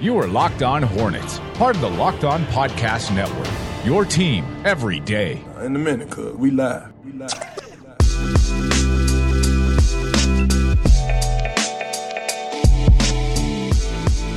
[0.00, 3.46] You are Locked On Hornets, part of the Locked On Podcast Network.
[3.84, 5.44] Your team every day.
[5.58, 6.90] Uh, in a minute, cuz we live.
[7.04, 7.30] We live.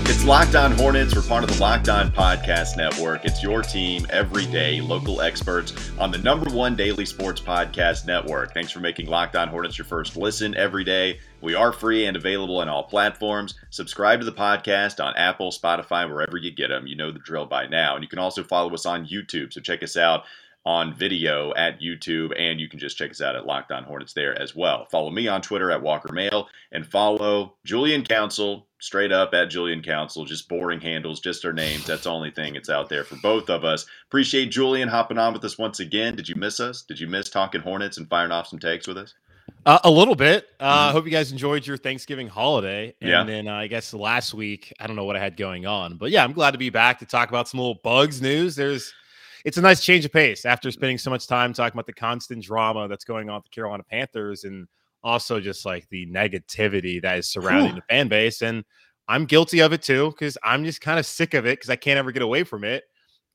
[0.05, 1.15] It's Locked On Hornets.
[1.15, 3.23] We're part of the Locked On Podcast Network.
[3.23, 8.53] It's your team every day, local experts on the number one daily sports podcast network.
[8.53, 11.19] Thanks for making Locked On Hornets your first listen every day.
[11.43, 13.55] We are free and available on all platforms.
[13.69, 16.87] Subscribe to the podcast on Apple, Spotify, wherever you get them.
[16.87, 17.95] You know the drill by now.
[17.95, 19.51] And you can also follow us on YouTube.
[19.51, 20.23] So check us out
[20.65, 24.13] on video at YouTube, and you can just check us out at Locked On Hornets
[24.13, 24.85] there as well.
[24.85, 29.81] Follow me on Twitter at Walker Mail, and follow Julian Council straight up at Julian
[29.81, 30.23] Council.
[30.23, 31.85] Just boring handles, just our names.
[31.85, 33.85] That's the only thing it's out there for both of us.
[34.07, 36.15] Appreciate Julian hopping on with us once again.
[36.15, 36.83] Did you miss us?
[36.83, 39.13] Did you miss talking Hornets and firing off some takes with us?
[39.65, 40.47] Uh, a little bit.
[40.59, 42.93] I uh, hope you guys enjoyed your Thanksgiving holiday.
[43.01, 43.23] And yeah.
[43.23, 46.11] then uh, I guess last week, I don't know what I had going on, but
[46.11, 48.55] yeah, I'm glad to be back to talk about some little bugs news.
[48.55, 48.93] There's
[49.45, 52.43] it's a nice change of pace after spending so much time talking about the constant
[52.43, 54.67] drama that's going on with the Carolina Panthers and
[55.03, 58.41] also just like the negativity that is surrounding the fan base.
[58.41, 58.63] And
[59.07, 61.75] I'm guilty of it too because I'm just kind of sick of it because I
[61.75, 62.83] can't ever get away from it.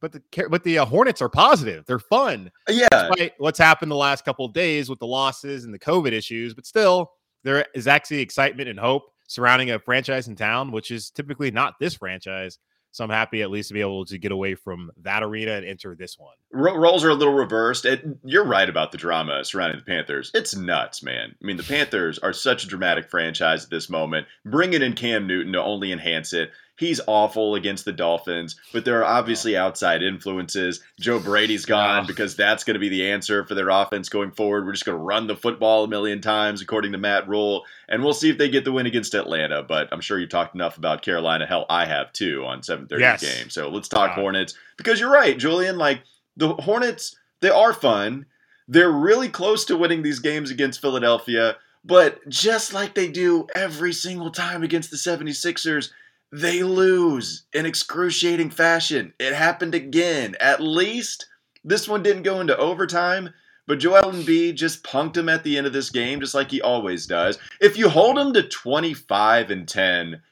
[0.00, 2.50] But the but the uh, Hornets are positive; they're fun.
[2.68, 6.12] Yeah, Despite what's happened the last couple of days with the losses and the COVID
[6.12, 7.12] issues, but still
[7.44, 11.74] there is actually excitement and hope surrounding a franchise in town, which is typically not
[11.78, 12.58] this franchise.
[12.92, 15.64] So I'm happy at least to be able to get away from that arena and
[15.64, 16.34] enter this one.
[16.50, 17.84] roles are a little reversed.
[17.84, 20.30] And you're right about the drama surrounding the Panthers.
[20.34, 21.34] It's nuts, man.
[21.40, 24.26] I mean, the Panthers are such a dramatic franchise at this moment.
[24.46, 29.00] Bringing in Cam Newton to only enhance it he's awful against the Dolphins, but there
[29.00, 30.80] are obviously outside influences.
[30.98, 34.64] Joe Brady's gone because that's going to be the answer for their offense going forward.
[34.64, 38.02] We're just going to run the football a million times, according to Matt Rhule, and
[38.02, 39.62] we'll see if they get the win against Atlanta.
[39.62, 41.46] But I'm sure you've talked enough about Carolina.
[41.46, 43.20] Hell, I have too on 7:30 yes.
[43.20, 43.50] game.
[43.50, 45.76] So let's talk Hornets because you're right, Julian.
[45.76, 46.02] Like
[46.36, 48.26] the Hornets, they are fun.
[48.68, 51.56] They're really close to winning these games against Philadelphia.
[51.84, 55.90] But just like they do every single time against the 76ers,
[56.30, 59.14] they lose in excruciating fashion.
[59.18, 60.36] It happened again.
[60.40, 61.26] At least
[61.64, 63.32] this one didn't go into overtime,
[63.66, 66.60] but Joel Embiid just punked him at the end of this game, just like he
[66.60, 67.38] always does.
[67.60, 70.22] If you hold him to 25 and 10,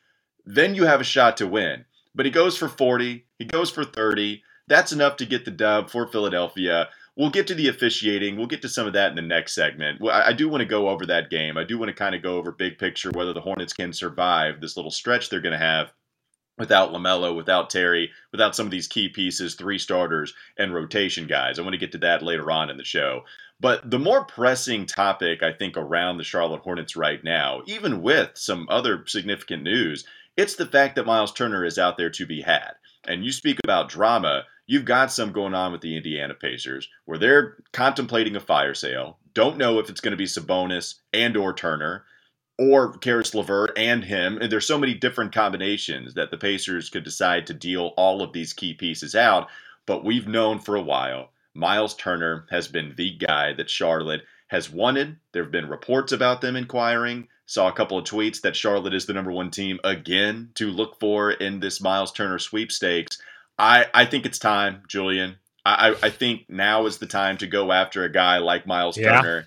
[0.44, 1.84] then you have a shot to win.
[2.14, 4.42] But he goes for 40, he goes for 30.
[4.68, 6.88] That's enough to get the dub for Philadelphia.
[7.16, 8.36] We'll get to the officiating.
[8.36, 10.06] We'll get to some of that in the next segment.
[10.06, 11.56] I, do want to go over that game.
[11.56, 14.60] I do want to kind of go over big picture whether the Hornets can survive
[14.60, 15.92] this little stretch they're going to have
[16.58, 21.58] without LaMelo, without Terry, without some of these key pieces, three starters, and rotation guys.
[21.58, 23.22] I want to get to that later on in the show.
[23.60, 28.30] But the more pressing topic, I think, around the Charlotte Hornets right now, even with
[28.34, 30.04] some other significant news,
[30.36, 32.72] it's the fact that Miles Turner is out there to be had.
[33.08, 37.18] And you speak about drama you've got some going on with the Indiana Pacers where
[37.18, 39.18] they're contemplating a fire sale.
[39.34, 42.04] Don't know if it's going to be Sabonis and or Turner
[42.58, 44.38] or Caris LeVert and him.
[44.38, 48.32] And there's so many different combinations that the Pacers could decide to deal all of
[48.32, 49.48] these key pieces out.
[49.86, 54.70] But we've known for a while Miles Turner has been the guy that Charlotte has
[54.70, 55.16] wanted.
[55.32, 57.28] There have been reports about them inquiring.
[57.46, 60.98] Saw a couple of tweets that Charlotte is the number one team again to look
[60.98, 63.18] for in this Miles Turner sweepstakes.
[63.58, 65.36] I, I think it's time, Julian.
[65.64, 69.20] I, I think now is the time to go after a guy like Miles yeah.
[69.20, 69.46] Turner.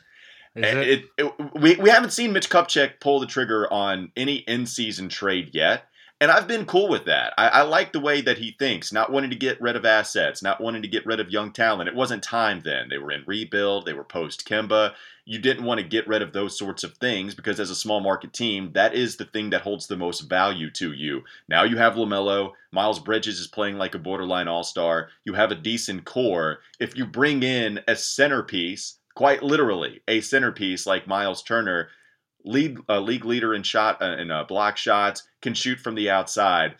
[0.55, 4.37] Eh, it, it, it, we, we haven't seen Mitch Kupchak pull the trigger on any
[4.37, 5.85] in season trade yet.
[6.21, 7.33] And I've been cool with that.
[7.37, 10.43] I, I, like the way that he thinks, not wanting to get rid of assets,
[10.43, 11.87] not wanting to get rid of young talent.
[11.87, 12.89] It wasn't time then.
[12.89, 14.93] They were in rebuild, they were post Kemba.
[15.23, 18.01] You didn't want to get rid of those sorts of things because, as a small
[18.01, 21.23] market team, that is the thing that holds the most value to you.
[21.47, 22.51] Now you have LaMelo.
[22.71, 25.09] Miles Bridges is playing like a borderline all star.
[25.23, 26.59] You have a decent core.
[26.81, 31.89] If you bring in a centerpiece, quite literally, a centerpiece like Miles Turner,
[32.45, 36.09] lead uh, league leader in shot uh, in uh, block shots, can shoot from the
[36.09, 36.75] outside.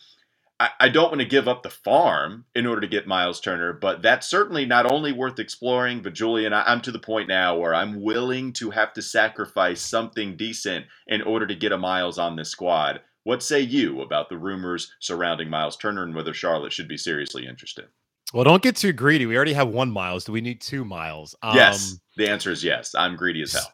[0.60, 3.74] I, I don't want to give up the farm in order to get Miles Turner,
[3.74, 6.02] but that's certainly not only worth exploring.
[6.02, 9.82] But Julian, I, I'm to the point now where I'm willing to have to sacrifice
[9.82, 13.02] something decent in order to get a Miles on this squad.
[13.24, 17.46] What say you about the rumors surrounding Miles Turner and whether Charlotte should be seriously
[17.46, 17.86] interested?
[18.34, 19.26] Well, don't get too greedy.
[19.26, 20.24] We already have one Miles.
[20.24, 21.36] Do we need two Miles?
[21.42, 22.00] Um, yes.
[22.16, 22.94] The answer is yes.
[22.96, 23.72] I'm greedy as hell.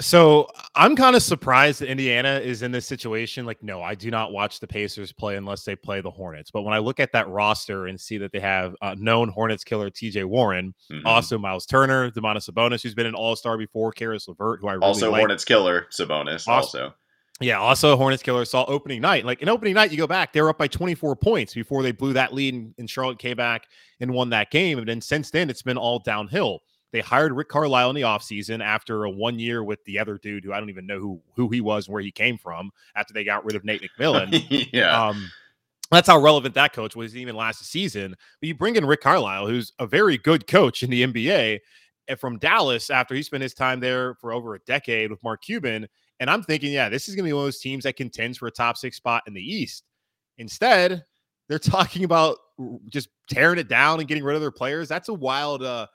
[0.00, 3.44] So I'm kind of surprised that Indiana is in this situation.
[3.44, 6.50] Like, no, I do not watch the Pacers play unless they play the Hornets.
[6.50, 9.62] But when I look at that roster and see that they have uh, known Hornets
[9.62, 10.24] killer T.J.
[10.24, 11.06] Warren, mm-hmm.
[11.06, 14.72] also Miles Turner, Domantas Sabonis, who's been an All Star before, Caris LeVert, who I
[14.72, 15.20] really also like.
[15.20, 16.84] Hornets killer Sabonis, also.
[16.86, 16.94] also.
[17.42, 19.24] Yeah, also Hornets killer saw opening night.
[19.24, 21.92] Like in opening night, you go back, they were up by 24 points before they
[21.92, 23.66] blew that lead and, and Charlotte came back
[24.00, 24.78] and won that game.
[24.78, 26.60] And then since then, it's been all downhill.
[26.92, 30.44] They hired Rick Carlisle in the offseason after a one year with the other dude
[30.44, 33.14] who I don't even know who who he was and where he came from after
[33.14, 34.68] they got rid of Nate McMillan.
[34.72, 35.08] yeah.
[35.08, 35.30] Um,
[35.90, 38.14] that's how relevant that coach was even last season.
[38.40, 41.60] But you bring in Rick Carlisle, who's a very good coach in the NBA
[42.18, 45.88] from Dallas after he spent his time there for over a decade with Mark Cuban.
[46.20, 48.38] And I'm thinking, yeah, this is going to be one of those teams that contends
[48.38, 49.84] for a top six spot in the East.
[50.38, 51.04] Instead,
[51.48, 52.38] they're talking about
[52.88, 54.88] just tearing it down and getting rid of their players.
[54.88, 55.86] That's a wild uh,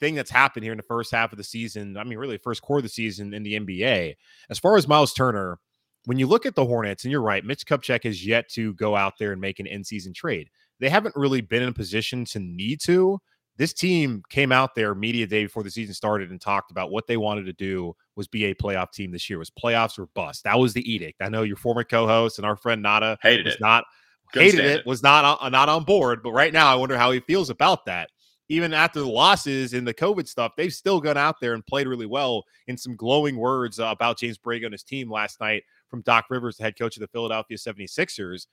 [0.00, 1.96] thing that's happened here in the first half of the season.
[1.96, 4.14] I mean, really, first quarter of the season in the NBA.
[4.50, 5.58] As far as Miles Turner,
[6.06, 8.96] when you look at the Hornets, and you're right, Mitch Kupchak has yet to go
[8.96, 10.48] out there and make an in season trade.
[10.80, 13.20] They haven't really been in a position to need to
[13.56, 17.06] this team came out there media day before the season started and talked about what
[17.06, 20.44] they wanted to do was be a playoff team this year was playoffs or bust
[20.44, 23.54] that was the edict i know your former co-host and our friend nada hated was
[23.54, 23.84] it not
[24.32, 26.96] Couldn't hated stand it, was not on, not on board but right now i wonder
[26.96, 28.10] how he feels about that
[28.52, 31.86] even after the losses and the covid stuff they've still gone out there and played
[31.86, 35.62] really well in some glowing words uh, about james Borrego and his team last night
[35.88, 38.46] from doc rivers the head coach of the philadelphia 76ers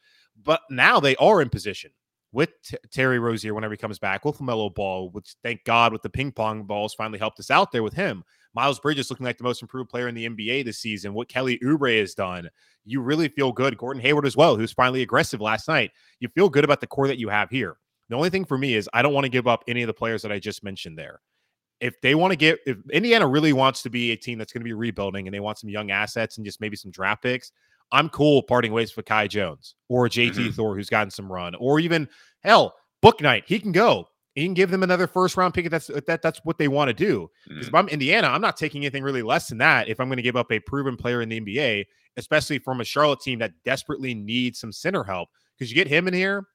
[0.43, 1.91] but now they are in position
[2.31, 6.01] with T- Terry Rozier whenever he comes back, with LaMelo Ball, which thank God with
[6.01, 8.23] the ping pong balls finally helped us out there with him.
[8.53, 11.13] Miles Bridges looking like the most improved player in the NBA this season.
[11.13, 12.49] What Kelly Oubre has done,
[12.85, 13.77] you really feel good.
[13.77, 15.91] Gordon Hayward as well, who's finally aggressive last night.
[16.19, 17.77] You feel good about the core that you have here.
[18.09, 19.93] The only thing for me is I don't want to give up any of the
[19.93, 21.21] players that I just mentioned there.
[21.79, 24.61] If they want to get, if Indiana really wants to be a team that's going
[24.61, 27.51] to be rebuilding and they want some young assets and just maybe some draft picks,
[27.91, 30.49] I'm cool parting ways with Kai Jones or JT mm-hmm.
[30.51, 32.07] Thor, who's gotten some run, or even
[32.43, 33.43] hell, Bouknight.
[33.45, 34.07] He can go.
[34.35, 35.65] He can give them another first round pick.
[35.65, 37.29] If that's that that's what they want to do.
[37.47, 37.69] Because mm-hmm.
[37.69, 39.87] if I'm Indiana, I'm not taking anything really less than that.
[39.87, 41.85] If I'm going to give up a proven player in the NBA,
[42.17, 46.07] especially from a Charlotte team that desperately needs some center help, because you get him
[46.07, 46.45] in here,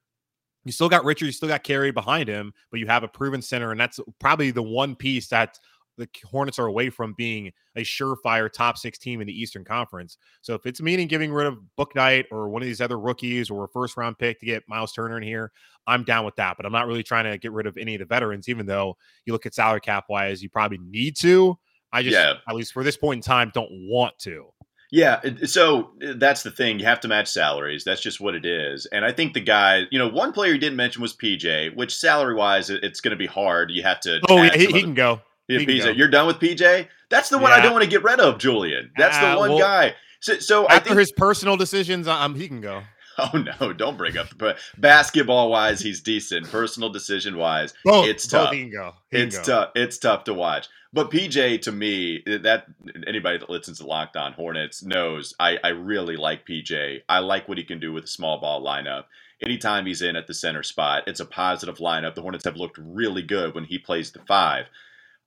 [0.64, 3.42] you still got Richard, you still got Carey behind him, but you have a proven
[3.42, 5.58] center, and that's probably the one piece that
[5.96, 10.18] the Hornets are away from being a surefire top six team in the Eastern Conference.
[10.42, 13.64] So if it's meaning giving rid of Bouknight or one of these other rookies or
[13.64, 15.52] a first round pick to get Miles Turner in here,
[15.86, 16.56] I'm down with that.
[16.56, 18.96] But I'm not really trying to get rid of any of the veterans, even though
[19.24, 21.56] you look at salary cap wise, you probably need to.
[21.92, 22.34] I just, yeah.
[22.48, 24.46] at least for this point in time, don't want to.
[24.94, 26.78] Yeah, so uh, that's the thing.
[26.78, 27.82] You have to match salaries.
[27.82, 28.86] That's just what it is.
[28.86, 31.92] And I think the guy, you know, one player you didn't mention was PJ, which
[31.92, 33.72] salary wise, it's going to be hard.
[33.72, 34.20] You have to.
[34.28, 35.20] Oh, yeah, he, he can go.
[35.48, 36.86] Yeah, PJ, you're done with PJ.
[37.10, 37.56] That's the one yeah.
[37.56, 38.92] I don't want to get rid of, Julian.
[38.96, 39.96] That's uh, the one well, guy.
[40.20, 42.84] So, so after think, his personal decisions, um, he can go.
[43.18, 43.72] Oh no!
[43.72, 44.36] Don't bring up.
[44.36, 46.50] But basketball wise, he's decent.
[46.50, 47.72] Personal decision wise,
[48.04, 48.50] it's tough.
[48.50, 49.70] Can it's tough.
[49.74, 50.68] It's tough to watch.
[50.92, 52.66] But PJ, to me, that
[53.06, 57.00] anybody that listens to Locked On Hornets knows I, I really like PJ.
[57.08, 59.04] I like what he can do with a small ball lineup.
[59.42, 62.14] Anytime he's in at the center spot, it's a positive lineup.
[62.14, 64.66] The Hornets have looked really good when he plays the five.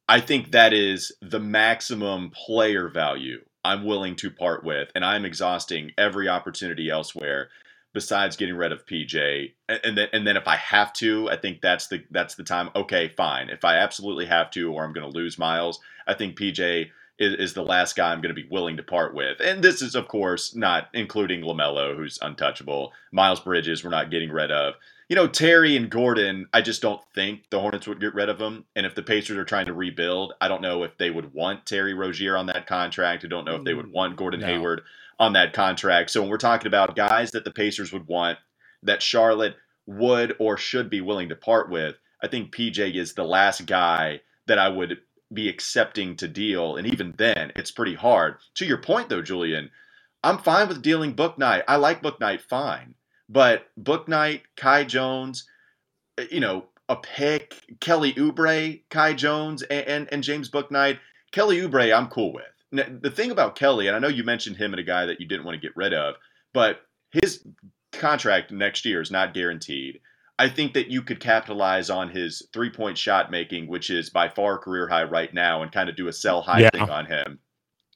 [0.07, 5.25] I think that is the maximum player value I'm willing to part with, and I'm
[5.25, 7.50] exhausting every opportunity elsewhere
[7.94, 9.54] besides getting rid of PJ.
[9.68, 12.69] And then and then if I have to, I think that's the that's the time.
[12.75, 13.50] Okay, fine.
[13.50, 16.89] If I absolutely have to, or I'm going to lose Miles, I think PJ
[17.19, 19.39] is, is the last guy I'm going to be willing to part with.
[19.39, 22.94] And this is of course not including Lamelo, who's untouchable.
[23.12, 24.75] Miles Bridges, we're not getting rid of
[25.10, 28.39] you know, Terry and Gordon, I just don't think the Hornets would get rid of
[28.39, 28.65] them.
[28.75, 31.65] And if the Pacers are trying to rebuild, I don't know if they would want
[31.65, 33.24] Terry Rozier on that contract.
[33.24, 34.48] I don't know if they would mm, want Gordon no.
[34.48, 34.82] Hayward
[35.19, 36.12] on that contract.
[36.12, 38.38] So when we're talking about guys that the Pacers would want,
[38.83, 39.55] that Charlotte
[39.86, 44.21] would or should be willing to part with, I think PJ is the last guy
[44.47, 45.00] that I would
[45.33, 46.75] be accepting to deal.
[46.75, 48.36] And even then, it's pretty hard.
[48.55, 49.69] To your point, though, Julian,
[50.24, 51.63] I'm fine with dealing Bouknight.
[51.67, 52.95] I like Bouknight fine.
[53.29, 55.47] But Bouknight, Kai Jones,
[56.31, 61.00] you know, a pick, Kelly Oubre, Kai Jones, and, and, and James Bouknight.
[61.31, 62.45] Kelly Oubre, I'm cool with.
[62.71, 65.27] The thing about Kelly, and I know you mentioned him and a guy that you
[65.27, 66.15] didn't want to get rid of,
[66.53, 66.81] but
[67.12, 67.45] his
[67.93, 70.01] contract next year is not guaranteed.
[70.39, 74.29] I think that you could capitalize on his three point shot making, which is by
[74.29, 76.69] far career high right now, and kind of do a sell high yeah.
[76.71, 77.39] thing on him.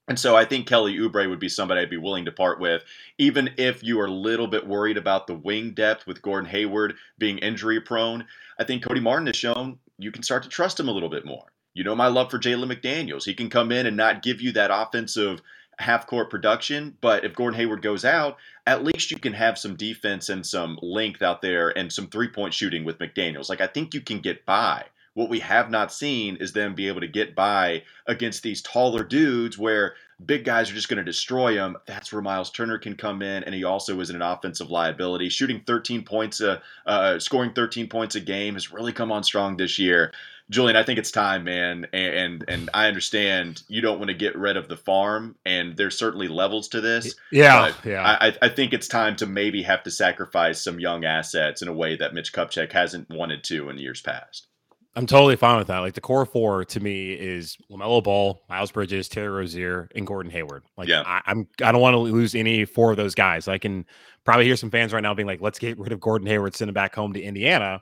[0.08, 2.84] And so I think Kelly Oubre would be somebody I'd be willing to part with,
[3.18, 6.96] even if you are a little bit worried about the wing depth with Gordon Hayward
[7.18, 8.26] being injury prone.
[8.60, 11.26] I think Cody Martin has shown you can start to trust him a little bit
[11.26, 11.46] more.
[11.74, 13.24] You know my love for Jalen McDaniels.
[13.24, 15.42] He can come in and not give you that offensive
[15.80, 18.38] half court production, but if Gordon Hayward goes out,
[18.68, 22.28] at least you can have some defense and some length out there and some three
[22.28, 23.50] point shooting with McDaniels.
[23.50, 24.86] Like I think you can get by.
[25.14, 29.04] What we have not seen is them be able to get by against these taller
[29.04, 31.78] dudes where big guys are just going to destroy them.
[31.86, 35.28] That's where Miles Turner can come in, and he also isn't an offensive liability.
[35.28, 39.58] Shooting 13 points, a, uh, scoring 13 points a game has really come on strong
[39.58, 40.14] this year.
[40.52, 44.14] Julian, I think it's time, man, and, and and, I understand you don't want to
[44.14, 47.16] get rid of the farm, and there's certainly levels to this.
[47.32, 48.04] Yeah, yeah.
[48.04, 51.74] I, I think it's time to maybe have to sacrifice some young assets in a
[51.74, 54.48] way that Mitch Kupchak hasn't wanted to in years past.
[54.94, 55.80] I'm totally fine with that.
[55.80, 60.34] Like the core four to me is Lamelo Ball, Miles Bridges, Terry Rozier, and Gordon
[60.34, 60.64] Hayward.
[60.78, 61.04] Like yeah.
[61.06, 63.48] I, I'm I don't want to lose any four of those guys.
[63.48, 63.86] I can
[64.26, 66.68] probably hear some fans right now being like, let's get rid of Gordon Hayward, send
[66.68, 67.82] him back home to Indiana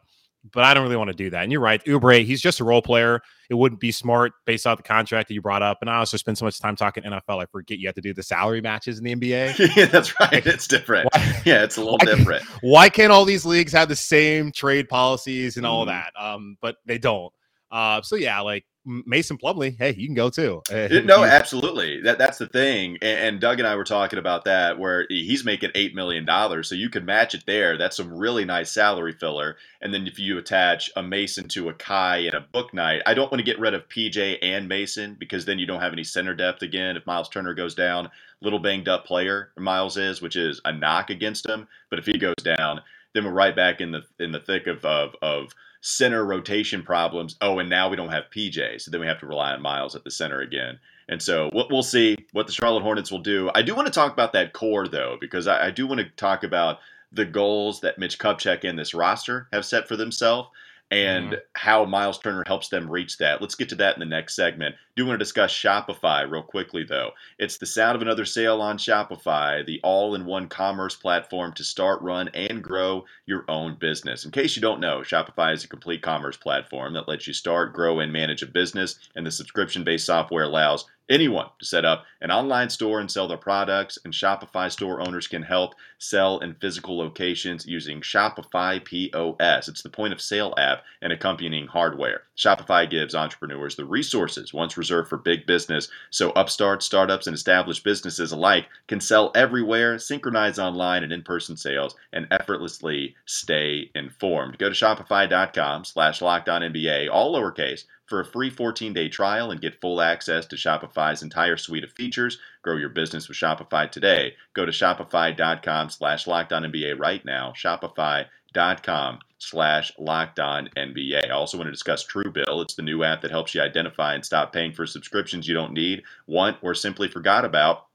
[0.53, 1.43] but I don't really want to do that.
[1.43, 3.21] And you're right, Oubre, he's just a role player.
[3.49, 5.79] It wouldn't be smart based on the contract that you brought up.
[5.81, 8.13] And I also spend so much time talking NFL, I forget you have to do
[8.13, 9.75] the salary matches in the NBA.
[9.75, 10.45] yeah, that's right.
[10.45, 11.09] It's different.
[11.13, 12.43] Why, yeah, it's a little why, different.
[12.61, 15.87] Why can't all these leagues have the same trade policies and all mm.
[15.87, 16.13] that?
[16.19, 17.33] Um, but they don't.
[17.71, 18.65] Uh, so yeah, like
[19.05, 20.61] Mason Plumlee, hey, you can go too.
[20.71, 22.01] Uh, no, absolutely.
[22.01, 22.97] That that's the thing.
[23.01, 26.67] And, and, Doug and I were talking about that, where he's making eight million dollars,
[26.67, 27.77] so you can match it there.
[27.77, 29.57] That's some really nice salary filler.
[29.81, 33.31] And then if you attach a Mason to a Kai and a Bouknight, I don't
[33.31, 36.33] want to get rid of PJ and Mason because then you don't have any center
[36.33, 36.97] depth again.
[36.97, 38.09] If Miles Turner goes down,
[38.41, 41.67] little banged up player Miles is, which is a knock against him.
[41.89, 42.81] But if he goes down,
[43.13, 47.35] then we're right back in the in the thick of of, of center rotation problems.
[47.41, 49.95] Oh, and now we don't have PJ, so then we have to rely on Miles
[49.95, 50.79] at the center again.
[51.07, 53.49] And so we'll see what the Charlotte Hornets will do.
[53.55, 56.43] I do want to talk about that core though, because I, do want to talk
[56.43, 56.79] about
[57.11, 60.49] the goals that Mitch Kupchak and this roster have set for themselves
[60.91, 61.39] and mm-hmm.
[61.55, 63.41] how Miles Turner helps them reach that.
[63.41, 64.75] Let's get to that in the next segment.
[64.95, 67.11] Do want to discuss Shopify real quickly though.
[67.37, 72.29] It's the sound of another sale on Shopify, the all-in-one commerce platform to start, run,
[72.29, 74.25] and grow your own business.
[74.25, 77.73] In case you don't know, Shopify is a complete commerce platform that lets you start,
[77.73, 82.31] grow, and manage a business, and the subscription-based software allows anyone to set up an
[82.31, 86.97] online store and sell their products, and Shopify store owners can help sell in physical
[86.97, 89.67] locations using Shopify POS.
[89.67, 92.23] It's the point of sale app and accompanying hardware.
[92.37, 97.83] Shopify gives entrepreneurs the resources once reserved for big business so upstarts, startups, and established
[97.83, 104.57] businesses alike can sell everywhere, synchronize online and in-person sales, and effortlessly stay informed.
[104.57, 110.01] Go to shopify.com slash NBA, all lowercase, for a free 14-day trial and get full
[110.01, 112.39] access to Shopify's entire suite of features.
[112.63, 114.33] Grow your business with Shopify today.
[114.53, 117.53] Go to shopify.com slash NBA right now.
[117.55, 121.27] Shopify.com slash NBA.
[121.27, 122.63] I also want to discuss Truebill.
[122.63, 125.73] It's the new app that helps you identify and stop paying for subscriptions you don't
[125.73, 127.85] need, want, or simply forgot about.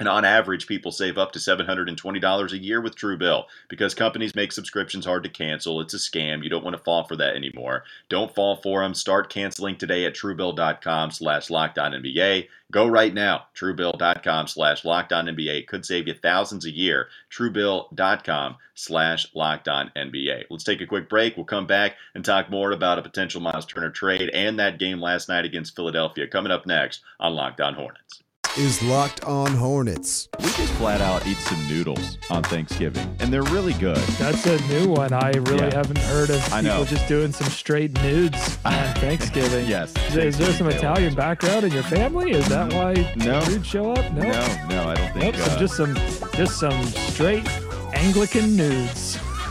[0.00, 4.50] And on average, people save up to $720 a year with Truebill because companies make
[4.50, 5.78] subscriptions hard to cancel.
[5.82, 6.42] It's a scam.
[6.42, 7.84] You don't want to fall for that anymore.
[8.08, 8.94] Don't fall for them.
[8.94, 12.48] Start canceling today at truebill.com slash lockedonnba.
[12.72, 13.44] Go right now.
[13.54, 15.66] Truebill.com slash lockedonnba.
[15.66, 17.08] could save you thousands a year.
[17.30, 20.44] Truebill.com slash lockedonnba.
[20.48, 21.36] Let's take a quick break.
[21.36, 24.98] We'll come back and talk more about a potential Miles Turner trade and that game
[24.98, 28.22] last night against Philadelphia coming up next on Locked On Hornets
[28.58, 30.28] is Locked On Hornets.
[30.38, 33.96] We just flat out eat some noodles on Thanksgiving, and they're really good.
[34.18, 35.12] That's a new one.
[35.12, 35.74] I really yeah.
[35.74, 36.84] haven't heard of I people know.
[36.84, 39.66] just doing some straight nudes on Thanksgiving.
[39.66, 39.94] yes.
[40.08, 42.32] Is, is there some Italian background in your family?
[42.32, 43.44] Is that why no.
[43.46, 44.12] nudes show up?
[44.12, 45.36] No, no, no I don't think.
[45.36, 45.94] Nope, uh, so just some,
[46.34, 47.46] just some straight
[47.94, 49.18] Anglican nudes.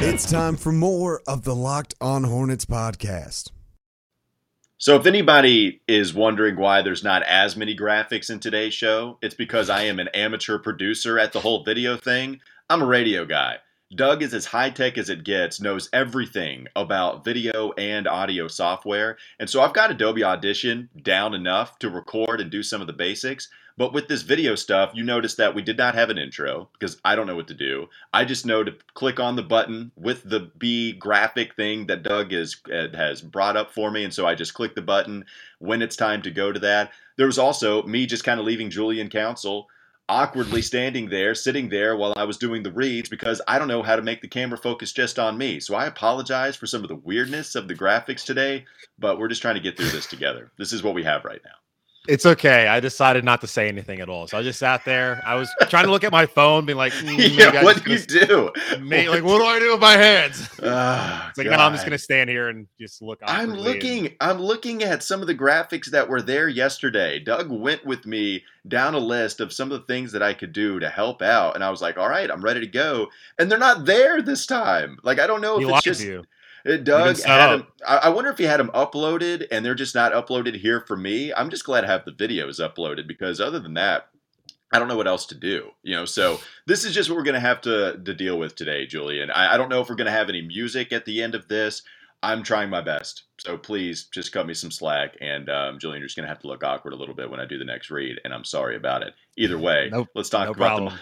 [0.00, 3.50] it's time for more of the Locked On Hornets podcast.
[4.80, 9.34] So, if anybody is wondering why there's not as many graphics in today's show, it's
[9.34, 12.40] because I am an amateur producer at the whole video thing.
[12.70, 13.56] I'm a radio guy.
[13.96, 19.18] Doug is as high tech as it gets, knows everything about video and audio software.
[19.40, 22.92] And so I've got Adobe Audition down enough to record and do some of the
[22.92, 23.48] basics.
[23.78, 27.00] But with this video stuff, you notice that we did not have an intro because
[27.04, 27.88] I don't know what to do.
[28.12, 32.32] I just know to click on the button with the B graphic thing that Doug
[32.32, 34.02] is, uh, has brought up for me.
[34.02, 35.24] And so I just click the button
[35.60, 36.90] when it's time to go to that.
[37.16, 39.68] There was also me just kind of leaving Julian Council
[40.08, 43.84] awkwardly standing there, sitting there while I was doing the reads because I don't know
[43.84, 45.60] how to make the camera focus just on me.
[45.60, 48.64] So I apologize for some of the weirdness of the graphics today,
[48.98, 50.50] but we're just trying to get through this together.
[50.58, 51.67] This is what we have right now.
[52.08, 52.66] It's okay.
[52.66, 54.26] I decided not to say anything at all.
[54.26, 55.22] So I just sat there.
[55.26, 57.98] I was trying to look at my phone, being like, mm, "Yeah, what do you
[57.98, 58.50] do?
[58.80, 61.58] Maybe, like, what do I do with my hands?" Oh, it's like, God.
[61.58, 63.18] no, I'm just gonna stand here and just look.
[63.22, 64.06] I'm looking.
[64.06, 64.16] And...
[64.20, 67.18] I'm looking at some of the graphics that were there yesterday.
[67.18, 70.54] Doug went with me down a list of some of the things that I could
[70.54, 73.50] do to help out, and I was like, "All right, I'm ready to go." And
[73.50, 74.98] they're not there this time.
[75.02, 76.04] Like, I don't know he if it's just.
[76.04, 76.24] You.
[76.64, 80.12] It, Doug had him, I wonder if he had them uploaded and they're just not
[80.12, 81.32] uploaded here for me.
[81.32, 84.08] I'm just glad to have the videos uploaded because other than that,
[84.72, 86.04] I don't know what else to do, you know.
[86.04, 89.30] So this is just what we're going to have to to deal with today, Julian.
[89.30, 91.48] I, I don't know if we're going to have any music at the end of
[91.48, 91.82] this.
[92.22, 95.16] I'm trying my best, so please just cut me some slack.
[95.20, 97.38] And um, Julian, you're just going to have to look awkward a little bit when
[97.38, 99.14] I do the next read, and I'm sorry about it.
[99.36, 100.94] Either way, nope, let's talk no about problem.
[100.94, 101.00] the.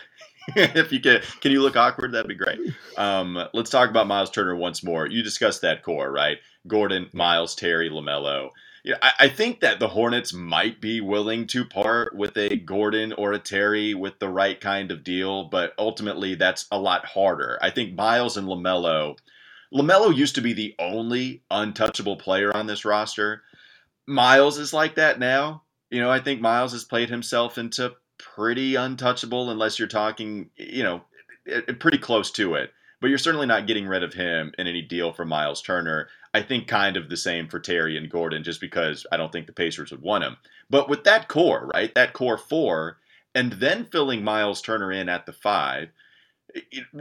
[0.56, 2.12] if you can, can you look awkward?
[2.12, 2.60] That'd be great.
[2.96, 5.06] Um, let's talk about Miles Turner once more.
[5.06, 6.38] You discussed that core, right?
[6.66, 8.50] Gordon, Miles, Terry, LaMelo.
[8.84, 13.12] Yeah, I, I think that the Hornets might be willing to part with a Gordon
[13.14, 17.58] or a Terry with the right kind of deal, but ultimately that's a lot harder.
[17.60, 19.16] I think Miles and LaMelo.
[19.74, 23.42] LaMelo used to be the only untouchable player on this roster.
[24.06, 25.64] Miles is like that now.
[25.90, 30.82] You know, I think Miles has played himself into pretty untouchable unless you're talking, you
[30.82, 31.02] know,
[31.78, 32.72] pretty close to it.
[33.00, 36.08] But you're certainly not getting rid of him in any deal for Miles Turner.
[36.32, 39.46] I think kind of the same for Terry and Gordon, just because I don't think
[39.46, 40.38] the Pacers would want him.
[40.70, 42.98] But with that core, right, that core four,
[43.34, 45.90] and then filling Miles Turner in at the five,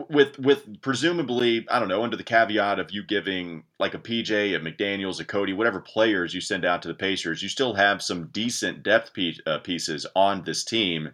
[0.09, 4.55] with with presumably I don't know under the caveat of you giving like a PJ,
[4.55, 8.01] a McDaniel's, a Cody, whatever players you send out to the Pacers, you still have
[8.01, 11.11] some decent depth piece, uh, pieces on this team.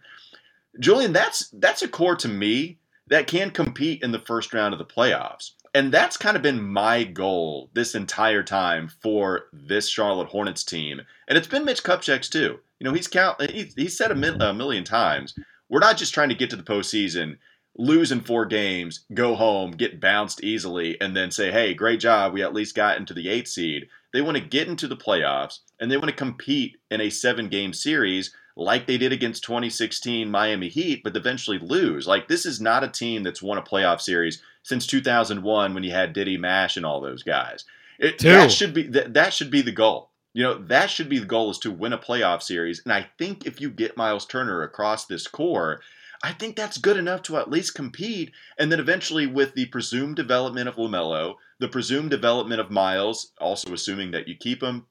[0.79, 4.79] Julian, that's that's a core to me that can compete in the first round of
[4.79, 5.51] the playoffs.
[5.73, 11.01] And that's kind of been my goal this entire time for this Charlotte Hornets team.
[11.27, 12.59] And it's been Mitch Kupchak's too.
[12.79, 15.33] You know, he's count he's, he's said a, mil, a million times,
[15.69, 17.37] we're not just trying to get to the postseason
[17.77, 22.33] lose in four games, go home, get bounced easily, and then say, hey, great job.
[22.33, 23.87] We at least got into the eighth seed.
[24.13, 27.47] They want to get into the playoffs and they want to compete in a seven
[27.47, 32.07] game series like they did against 2016 Miami Heat, but eventually lose.
[32.07, 35.91] Like, this is not a team that's won a playoff series since 2001 when you
[35.91, 37.63] had Diddy Mash and all those guys.
[37.97, 40.09] It, that should be that, that should be the goal.
[40.33, 42.81] You know, that should be the goal is to win a playoff series.
[42.83, 45.81] And I think if you get Miles Turner across this core,
[46.23, 48.31] I think that's good enough to at least compete.
[48.57, 53.73] And then eventually, with the presumed development of LaMelo, the presumed development of Miles, also
[53.73, 54.85] assuming that you keep him,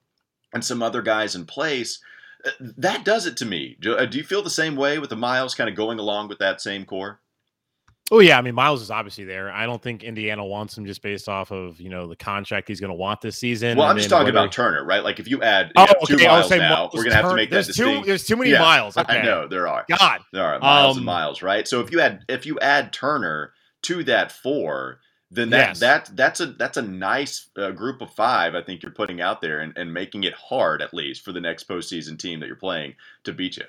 [0.52, 2.00] and some other guys in place,
[2.44, 3.76] uh, that does it to me.
[3.86, 6.38] Uh, do you feel the same way with the Miles kind of going along with
[6.38, 7.20] that same core?
[8.12, 9.52] Oh yeah, I mean Miles is obviously there.
[9.52, 12.80] I don't think Indiana wants him just based off of you know the contract he's
[12.80, 13.78] going to want this season.
[13.78, 15.04] Well, I'm just talking about Turner, right?
[15.04, 16.16] Like if you add you oh, okay.
[16.16, 18.06] two miles now, we're going to have to make there's that too, distinct.
[18.06, 18.96] There's too many yeah, miles.
[18.96, 19.20] Okay.
[19.20, 19.86] I know there are.
[19.88, 21.68] God, there are miles um, and miles, right?
[21.68, 24.98] So if you add if you add Turner to that four,
[25.30, 25.80] then that yes.
[25.80, 28.56] that that's a that's a nice uh, group of five.
[28.56, 31.40] I think you're putting out there and, and making it hard at least for the
[31.40, 33.64] next postseason team that you're playing to beat you.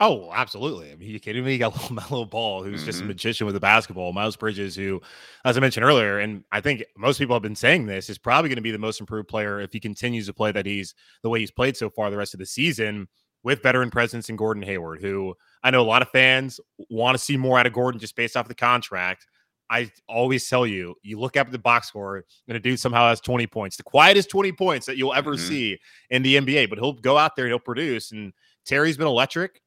[0.00, 0.90] Oh, absolutely.
[0.90, 1.52] I mean, you kidding me?
[1.52, 2.86] You got little Melo Ball, who's mm-hmm.
[2.86, 3.08] just a mm-hmm.
[3.08, 4.12] magician with the basketball.
[4.12, 5.00] Miles Bridges, who,
[5.44, 8.48] as I mentioned earlier, and I think most people have been saying this, is probably
[8.48, 11.28] going to be the most improved player if he continues to play that he's the
[11.28, 13.08] way he's played so far the rest of the season
[13.44, 16.58] with veteran presence in Gordon Hayward, who I know a lot of fans
[16.90, 19.26] want to see more out of Gordon just based off the contract.
[19.70, 23.08] I always tell you, you look up at the box score, and a dude somehow
[23.08, 25.46] has 20 points, the quietest 20 points that you'll ever mm-hmm.
[25.46, 25.78] see
[26.10, 28.12] in the NBA, but he'll go out there and he'll produce.
[28.12, 28.32] And
[28.66, 29.60] Terry's been electric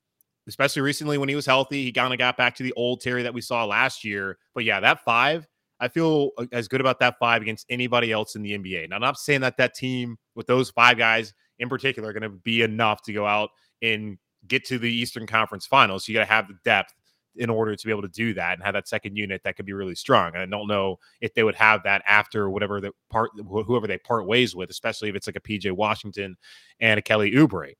[0.48, 1.84] especially recently when he was healthy.
[1.84, 4.38] He kind of got back to the old Terry that we saw last year.
[4.54, 5.48] But yeah, that five,
[5.80, 8.90] I feel uh, as good about that five against anybody else in the NBA.
[8.90, 12.24] Now, I'm not saying that that team with those five guys in particular are going
[12.24, 13.50] to be enough to go out
[13.82, 16.08] and get to the Eastern Conference Finals.
[16.08, 16.94] You got to have the depth
[17.36, 19.66] in order to be able to do that and have that second unit that could
[19.66, 20.32] be really strong.
[20.34, 24.00] And I don't know if they would have that after whatever the part, whoever they
[24.00, 26.36] part ways with, especially if it's like a PJ Washington
[26.80, 27.74] and a Kelly Oubre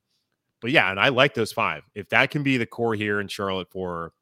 [0.60, 1.82] but yeah, and I like those five.
[1.94, 4.12] If that can be the core here in Charlotte for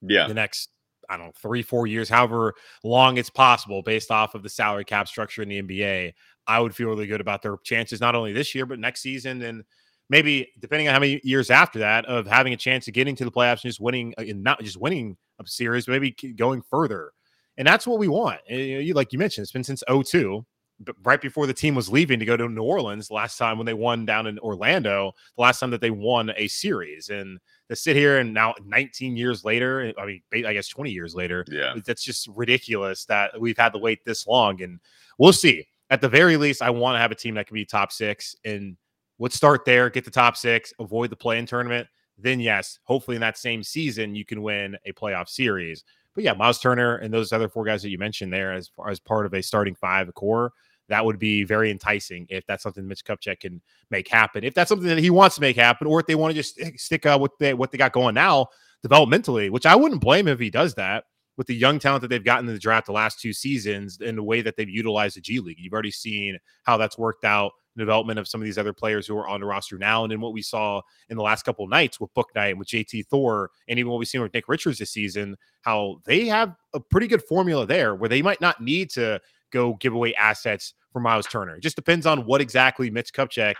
[0.00, 0.70] yeah the next
[1.08, 4.84] I don't know three four years, however long it's possible, based off of the salary
[4.84, 6.12] cap structure in the NBA,
[6.46, 9.42] I would feel really good about their chances not only this year but next season
[9.42, 9.64] and
[10.12, 13.24] maybe depending on how many years after that of having a chance of getting to
[13.24, 17.12] the playoffs and just winning uh, and not just winning a series, maybe going further.
[17.56, 18.40] And that's what we want.
[18.48, 20.44] You, like you mentioned, it's been since 02
[21.02, 23.74] right before the team was leaving to go to New Orleans last time when they
[23.74, 27.08] won down in Orlando, the last time that they won a series.
[27.08, 31.14] And to sit here and now 19 years later, I mean, I guess 20 years
[31.14, 34.62] later, yeah, that's just ridiculous that we've had to wait this long.
[34.62, 34.80] And
[35.18, 35.66] we'll see.
[35.90, 38.34] At the very least, I want to have a team that can be top six
[38.44, 38.76] and
[39.18, 41.86] let's start there, get the top six, avoid the play in tournament.
[42.18, 45.84] Then, yes, hopefully in that same season, you can win a playoff series.
[46.14, 49.00] But yeah, Miles Turner and those other four guys that you mentioned there as, as
[49.00, 50.52] part of a starting five core
[50.88, 54.44] that would be very enticing if that's something Mitch Kupchak can make happen.
[54.44, 56.60] If that's something that he wants to make happen, or if they want to just
[56.78, 58.46] stick uh, with they, what they got going now
[58.86, 61.04] developmentally, which I wouldn't blame him if he does that.
[61.36, 64.18] with the young talent that they've gotten in the draft the last two seasons and
[64.18, 65.56] the way that they've utilized the G League.
[65.58, 69.16] You've already seen how that's worked out development of some of these other players who
[69.16, 70.04] are on the roster now.
[70.04, 73.06] And then what we saw in the last couple nights with Bouknight and with JT
[73.06, 76.80] Thor, and even what we've seen with Nick Richards this season, how they have a
[76.80, 79.18] pretty good formula there where they might not need to
[79.52, 81.56] go give away assets for Miles Turner.
[81.56, 83.54] It just depends on what exactly Mitch Kupchak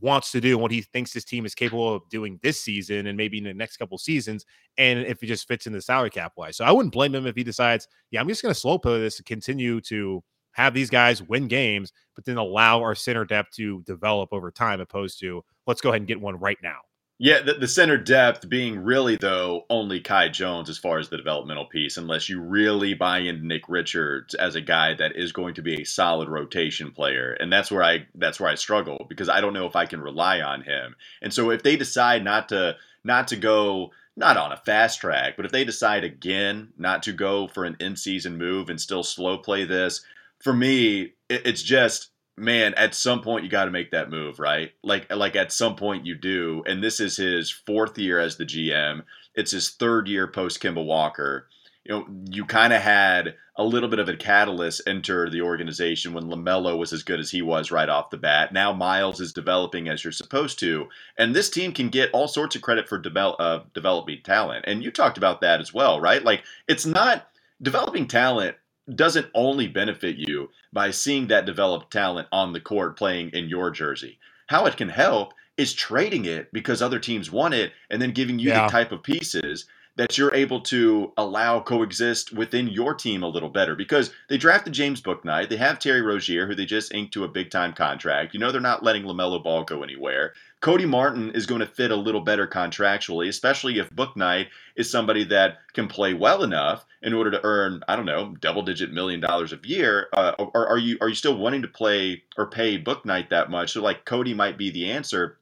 [0.00, 3.16] wants to do what he thinks his team is capable of doing this season and
[3.16, 4.46] maybe in the next couple seasons,
[4.78, 6.56] and if it just fits in the salary cap wise.
[6.56, 9.00] So I wouldn't blame him if he decides, yeah, I'm just going to slow play
[9.00, 13.54] this and continue to have these guys win games, but then allow our center depth
[13.56, 16.78] to develop over time, opposed to let's go ahead and get one right now.
[17.18, 21.16] Yeah, the, the, center depth being really though only Kai Jones as far as the
[21.16, 25.54] developmental piece, unless you really buy into Nick Richards as a guy that is going
[25.54, 29.28] to be a solid rotation player, and that's where I that's where I struggle because
[29.28, 30.96] I don't know if I can rely on him.
[31.20, 35.36] And so if they decide not to not to go not on a fast track,
[35.36, 39.02] but if they decide again not to go for an in season move and still
[39.02, 40.04] slow play this,
[40.40, 44.72] for me, it's just man, at some point you got to make that move, right?
[44.82, 46.62] Like like at some point you do.
[46.66, 49.02] And this is his fourth year as the GM.
[49.34, 51.48] It's his third year post Kemba Walker.
[51.84, 56.14] You know, you kind of had a little bit of a catalyst enter the organization
[56.14, 58.52] when LaMelo was as good as he was right off the bat.
[58.52, 62.56] Now Miles is developing as you're supposed to, and this team can get all sorts
[62.56, 64.64] of credit for develop, uh, developing talent.
[64.66, 66.22] And you talked about that as well, right?
[66.22, 67.28] Like it's not
[67.60, 68.56] developing talent
[68.94, 73.70] doesn't only benefit you by seeing that developed talent on the court playing in your
[73.70, 74.18] jersey.
[74.48, 78.38] How it can help is trading it because other teams want it and then giving
[78.38, 78.66] you yeah.
[78.66, 79.66] the type of pieces
[79.96, 84.72] that you're able to allow coexist within your team a little better because they drafted
[84.72, 85.50] James Bouknight.
[85.50, 88.32] They have Terry Rozier, who they just inked to a big time contract.
[88.32, 90.32] You know, they're not letting LaMelo Ball go anywhere.
[90.62, 94.46] Cody Martin is going to fit a little better contractually, especially if Bouknight
[94.76, 98.62] is somebody that can play well enough in order to earn, I don't know, double
[98.62, 100.06] digit million dollars a year.
[100.12, 103.72] Uh, are you are you still wanting to play or pay Bouknight that much?
[103.72, 105.36] So like Cody might be the answer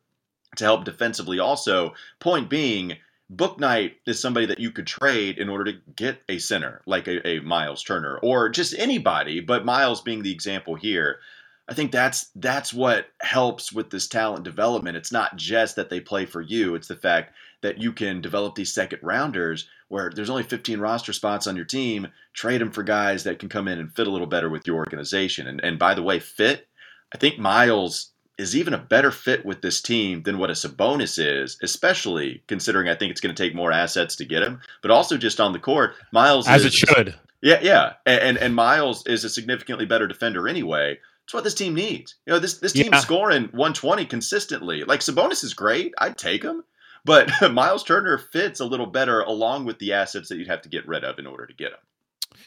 [0.57, 1.93] to help defensively also.
[2.19, 2.97] Point being,
[3.31, 7.29] Bouknight is somebody that you could trade in order to get a center like a,
[7.29, 11.21] a Miles Turner or just anybody, but Miles being the example here.
[11.69, 14.97] I think that's that's what helps with this talent development.
[14.97, 18.55] It's not just that they play for you; it's the fact that you can develop
[18.55, 22.09] these second rounders where there's only 15 roster spots on your team.
[22.33, 24.77] Trade them for guys that can come in and fit a little better with your
[24.77, 25.47] organization.
[25.47, 26.67] And and by the way, fit.
[27.13, 31.19] I think Miles is even a better fit with this team than what a Sabonis
[31.19, 34.91] is, especially considering I think it's going to take more assets to get him, but
[34.91, 37.15] also just on the court, Miles as is, it should.
[37.43, 40.99] Yeah, yeah, and and Miles is a significantly better defender anyway.
[41.31, 42.17] That's what this team needs.
[42.27, 42.99] You know, this this team's yeah.
[42.99, 44.83] scoring 120 consistently.
[44.83, 45.95] Like Sabonis is great.
[45.97, 46.65] I'd take him.
[47.05, 50.69] But Miles Turner fits a little better along with the assets that you'd have to
[50.69, 51.79] get rid of in order to get him.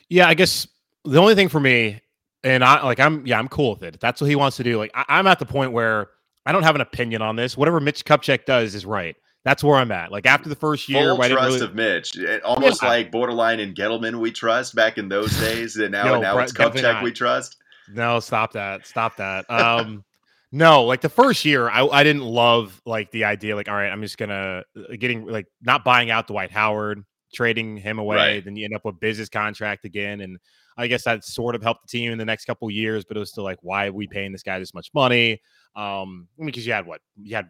[0.09, 0.67] Yeah, I guess
[1.05, 2.01] the only thing for me,
[2.43, 4.01] and I like I'm yeah, I'm cool with it.
[4.01, 4.79] that's what he wants to do.
[4.79, 6.09] Like I, am at the point where
[6.45, 7.55] I don't have an opinion on this.
[7.55, 9.15] Whatever Mitch Kupchak does is right.
[9.45, 10.11] That's where I'm at.
[10.11, 11.61] Like after the first year, full trust really...
[11.61, 12.89] of Mitch, almost yeah.
[12.89, 16.51] like borderline in Gettleman we trust back in those days, and now no, now it's
[16.51, 17.55] Kupchak we trust.
[17.89, 18.85] No, stop that.
[18.87, 19.49] Stop that.
[19.49, 20.03] Um
[20.55, 23.89] no, like the first year, I, I didn't love like the idea, like, all right,
[23.89, 28.45] I'm just gonna uh, getting like not buying out Dwight Howard, trading him away, right.
[28.45, 30.21] then you end up with Biz's contract again.
[30.21, 30.37] And
[30.77, 33.19] I guess that sort of helped the team in the next couple years, but it
[33.19, 35.41] was still like, why are we paying this guy this much money?
[35.75, 37.01] Um, because you had what?
[37.15, 37.49] You had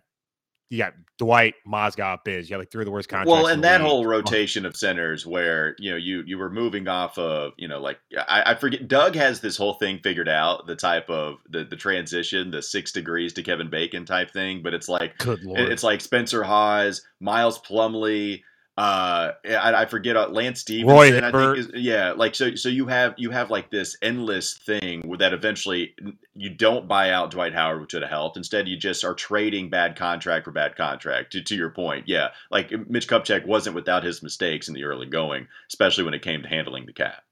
[0.74, 2.50] you got Dwight, Mozgov, Biz.
[2.50, 3.30] You got like three of the worst contracts.
[3.30, 3.88] Well, and that league.
[3.88, 4.10] whole oh.
[4.10, 8.00] rotation of centers where you know you you were moving off of you know like
[8.18, 11.76] I, I, forget Doug has this whole thing figured out the type of the the
[11.76, 16.42] transition the six degrees to Kevin Bacon type thing, but it's like it's like Spencer
[16.42, 18.42] Hawes, Miles Plumlee,
[18.76, 22.70] uh I, I forget uh, Lance Stephenson Roy I think is, yeah like so so
[22.70, 25.96] you have you have like this endless thing that eventually
[26.34, 29.70] you don't buy out Dwight Howard which would have helped instead you just are trading
[29.70, 32.08] bad contract for bad contract to, to your point.
[32.08, 36.24] Yeah like Mitch Kupchak wasn't without his mistakes in the early going especially when it
[36.24, 37.24] came to handling the cap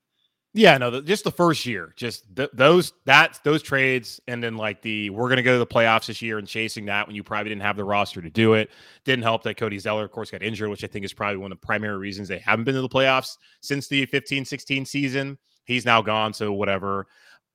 [0.53, 4.57] yeah, no, the, just the first year, just th- those that those trades, and then
[4.57, 7.23] like the we're gonna go to the playoffs this year and chasing that when you
[7.23, 8.69] probably didn't have the roster to do it.
[9.05, 11.53] Didn't help that Cody Zeller, of course, got injured, which I think is probably one
[11.53, 15.37] of the primary reasons they haven't been to the playoffs since the 15-16 season.
[15.63, 17.07] He's now gone, so whatever.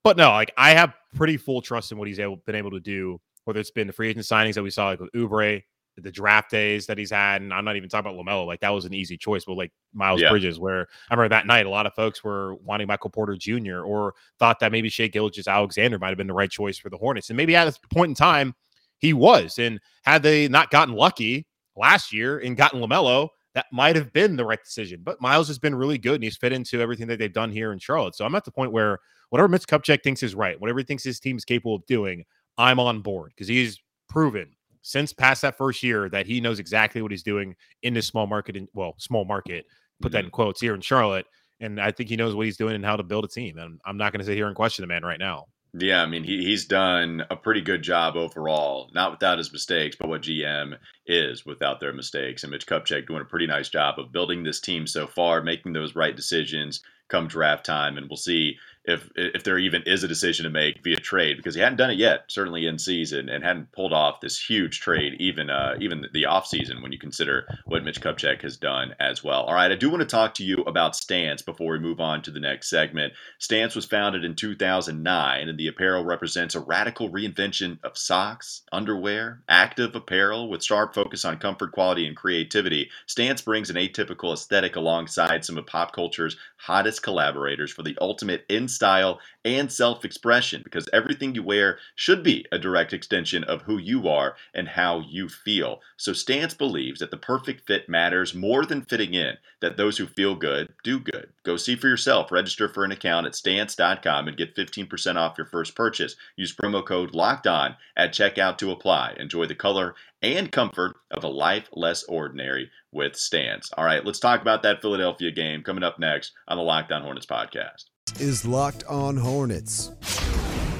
[0.02, 2.80] But no, like I have pretty full trust in what he's able, been able to
[2.80, 3.20] do.
[3.44, 5.62] Whether it's been the free agent signings that we saw like with Oubre,
[5.96, 8.46] the draft days that he's had, and I'm not even talking about Lamelo.
[8.46, 10.30] Like that was an easy choice, but like Miles yeah.
[10.30, 13.80] Bridges, where I remember that night, a lot of folks were wanting Michael Porter Jr.
[13.80, 17.30] or thought that maybe Shai Gilgeous-Alexander might have been the right choice for the Hornets,
[17.30, 18.54] and maybe at this point in time
[18.98, 19.58] he was.
[19.58, 24.36] And had they not gotten lucky last year and gotten Lamelo, that might have been
[24.36, 25.00] the right decision.
[25.02, 27.72] But Miles has been really good and he's fit into everything that they've done here
[27.72, 28.14] in Charlotte.
[28.14, 28.98] So I'm at the point where
[29.30, 32.24] whatever Mitch Kupchak thinks is right, whatever he thinks his team is capable of doing,
[32.58, 34.50] I'm on board because he's proven
[34.86, 38.28] since past that first year that he knows exactly what he's doing in this small
[38.28, 38.54] market.
[38.54, 39.66] In, well, small market,
[40.00, 40.26] put that mm-hmm.
[40.26, 41.26] in quotes here in Charlotte.
[41.58, 43.58] And I think he knows what he's doing and how to build a team.
[43.58, 45.46] And I'm not going to sit here and question the man right now.
[45.74, 49.96] Yeah, I mean, he, he's done a pretty good job overall, not without his mistakes,
[49.98, 52.44] but what GM is without their mistakes.
[52.44, 55.72] And Mitch Kupchak doing a pretty nice job of building this team so far, making
[55.72, 57.98] those right decisions come draft time.
[57.98, 61.54] And we'll see if if there even is a decision to make via trade because
[61.54, 65.14] he hadn't done it yet, certainly in season, and hadn't pulled off this huge trade
[65.18, 69.24] even uh, even the off season when you consider what Mitch Kupchak has done as
[69.24, 69.42] well.
[69.44, 72.22] All right, I do want to talk to you about Stance before we move on
[72.22, 73.12] to the next segment.
[73.38, 79.42] Stance was founded in 2009, and the apparel represents a radical reinvention of socks, underwear,
[79.48, 82.90] active apparel with sharp focus on comfort, quality, and creativity.
[83.06, 88.44] Stance brings an atypical aesthetic alongside some of pop culture's hottest collaborators for the ultimate
[88.48, 93.62] in style, and self expression because everything you wear should be a direct extension of
[93.62, 95.80] who you are and how you feel.
[95.96, 100.06] So, Stance believes that the perfect fit matters more than fitting in, that those who
[100.06, 101.28] feel good do good.
[101.44, 102.32] Go see for yourself.
[102.32, 106.16] Register for an account at stance.com and get 15% off your first purchase.
[106.36, 109.14] Use promo code LOCKED ON at checkout to apply.
[109.18, 113.70] Enjoy the color and comfort of a life less ordinary with Stance.
[113.76, 117.02] All right, let's talk about that Philadelphia game coming up next on the Locked On
[117.02, 117.84] Hornets podcast
[118.18, 119.92] is Locked On Hornets.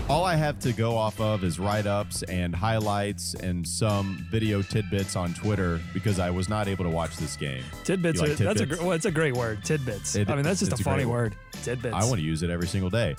[0.08, 4.62] All I have to go off of is write ups and highlights and some video
[4.62, 7.64] tidbits on Twitter because I was not able to watch this game.
[7.84, 8.60] Tidbits, like are, tidbits?
[8.60, 9.64] that's a well, it's a great word.
[9.64, 10.14] Tidbits.
[10.14, 11.34] It, I mean, that's just a funny word.
[11.62, 11.94] Tidbits.
[11.94, 13.16] I want to use it every single day.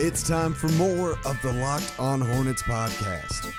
[0.00, 3.52] It's time for more of the Locked On Hornets podcast.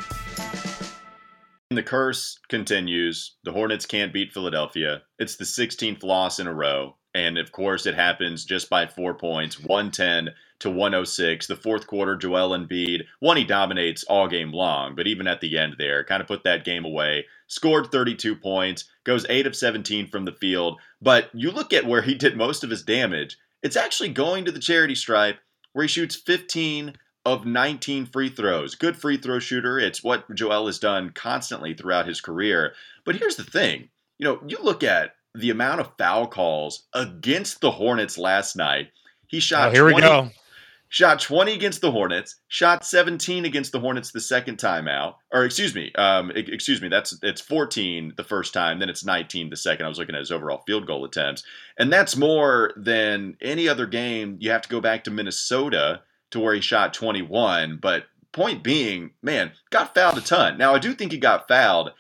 [1.75, 3.35] The curse continues.
[3.43, 5.03] The Hornets can't beat Philadelphia.
[5.19, 6.95] It's the 16th loss in a row.
[7.13, 11.47] And of course, it happens just by four points 110 to 106.
[11.47, 15.57] The fourth quarter, Joel Embiid, one, he dominates all game long, but even at the
[15.57, 17.25] end there, kind of put that game away.
[17.47, 20.79] Scored 32 points, goes 8 of 17 from the field.
[21.01, 24.51] But you look at where he did most of his damage, it's actually going to
[24.51, 25.39] the charity stripe
[25.73, 28.75] where he shoots 15 of 19 free throws.
[28.75, 29.79] Good free throw shooter.
[29.79, 32.73] It's what Joel has done constantly throughout his career.
[33.03, 37.61] But here's the thing you know, you look at the amount of foul calls against
[37.61, 38.89] the Hornets last night.
[39.27, 39.69] He shot.
[39.69, 40.29] Oh, here 20, we go.
[40.87, 42.35] Shot 20 against the Hornets.
[42.47, 45.17] Shot 17 against the Hornets the second time out.
[45.33, 46.87] Or excuse me, um, excuse me.
[46.87, 48.79] That's it's 14 the first time.
[48.79, 49.85] Then it's 19 the second.
[49.85, 51.43] I was looking at his overall field goal attempts,
[51.77, 54.37] and that's more than any other game.
[54.39, 57.77] You have to go back to Minnesota to where he shot 21.
[57.81, 60.57] But point being, man, got fouled a ton.
[60.57, 61.91] Now I do think he got fouled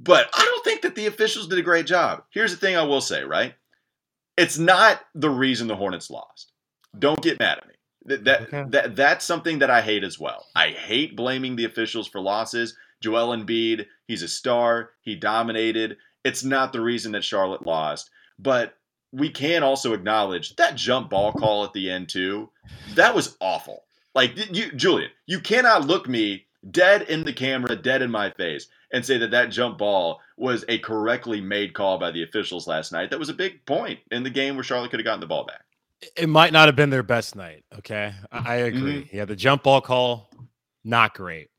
[0.00, 2.24] but I don't think that the officials did a great job.
[2.30, 3.54] Here's the thing I will say, right?
[4.36, 6.52] It's not the reason the Hornets lost.
[6.98, 7.74] Don't get mad at me.
[8.06, 8.64] That, that, okay.
[8.68, 10.46] that that's something that I hate as well.
[10.56, 12.74] I hate blaming the officials for losses.
[13.02, 14.90] Joel Embiid, he's a star.
[15.02, 15.98] He dominated.
[16.24, 18.74] It's not the reason that Charlotte lost, but
[19.12, 22.50] we can also acknowledge that jump ball call at the end too.
[22.94, 23.84] That was awful.
[24.14, 28.68] Like you, Julian, you cannot look me dead in the camera, dead in my face,
[28.92, 32.92] and say that that jump ball was a correctly made call by the officials last
[32.92, 33.10] night.
[33.10, 35.44] That was a big point in the game where Charlotte could have gotten the ball
[35.44, 35.62] back.
[36.16, 37.64] It might not have been their best night.
[37.78, 38.12] Okay.
[38.32, 39.04] I, agree.
[39.04, 39.16] Mm-hmm.
[39.16, 39.26] Yeah.
[39.26, 40.30] The jump ball call,
[40.82, 41.50] not great.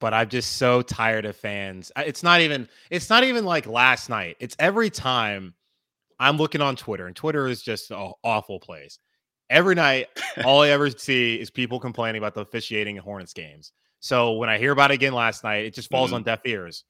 [0.00, 1.92] But I'm just so tired of fans.
[1.96, 4.36] It's not even, it's not even like last night.
[4.40, 5.54] It's every time
[6.22, 8.96] I'm looking on Twitter, and Twitter is just an awful place.
[9.50, 10.06] Every night,
[10.44, 13.72] all I ever see is people complaining about the officiating in Hornets games.
[13.98, 16.16] So when I hear about it again last night, it just falls mm-hmm.
[16.16, 16.84] on deaf ears.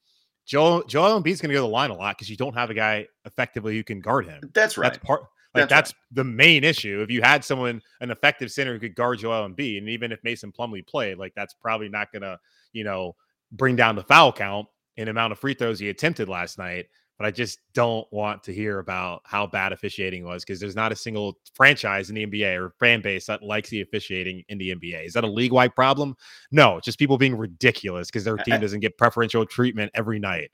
[0.45, 2.69] Joel Joel Embiid's going to go to the line a lot because you don't have
[2.69, 4.51] a guy effectively who can guard him.
[4.53, 4.93] That's right.
[4.93, 5.23] That's part.
[5.55, 6.17] Like that's, that's right.
[6.17, 7.01] the main issue.
[7.01, 10.23] If you had someone, an effective center who could guard Joel Embiid, and even if
[10.25, 12.39] Mason Plumlee played, like that's probably not going to,
[12.73, 13.17] you know,
[13.51, 14.67] bring down the foul count
[14.97, 16.87] in amount of free throws he attempted last night
[17.23, 20.91] but I just don't want to hear about how bad officiating was because there's not
[20.91, 24.75] a single franchise in the NBA or fan base that likes the officiating in the
[24.75, 25.07] NBA.
[25.07, 26.17] Is that a league wide problem?
[26.51, 30.51] No, just people being ridiculous because their team doesn't get preferential treatment every night.